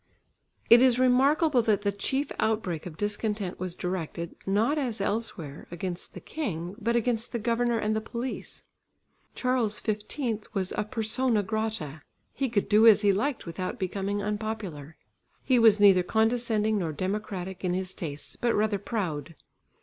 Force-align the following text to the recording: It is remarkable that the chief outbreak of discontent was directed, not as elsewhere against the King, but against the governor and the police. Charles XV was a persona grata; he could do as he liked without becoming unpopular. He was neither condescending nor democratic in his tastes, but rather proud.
It 0.67 0.81
is 0.81 0.97
remarkable 0.97 1.61
that 1.61 1.83
the 1.83 1.91
chief 1.91 2.31
outbreak 2.39 2.87
of 2.87 2.97
discontent 2.97 3.59
was 3.59 3.75
directed, 3.75 4.35
not 4.47 4.79
as 4.79 4.99
elsewhere 4.99 5.67
against 5.69 6.15
the 6.15 6.19
King, 6.19 6.75
but 6.81 6.95
against 6.95 7.31
the 7.31 7.37
governor 7.37 7.77
and 7.77 7.95
the 7.95 8.01
police. 8.01 8.63
Charles 9.35 9.77
XV 9.79 10.47
was 10.55 10.73
a 10.75 10.85
persona 10.85 11.43
grata; 11.43 12.01
he 12.33 12.49
could 12.49 12.67
do 12.67 12.87
as 12.87 13.03
he 13.03 13.11
liked 13.11 13.45
without 13.45 13.77
becoming 13.77 14.23
unpopular. 14.23 14.97
He 15.43 15.59
was 15.59 15.79
neither 15.79 16.01
condescending 16.01 16.79
nor 16.79 16.91
democratic 16.93 17.63
in 17.63 17.75
his 17.75 17.93
tastes, 17.93 18.35
but 18.35 18.55
rather 18.55 18.79
proud. 18.79 19.35